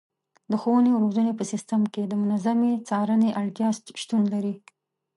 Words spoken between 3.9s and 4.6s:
شتون لري.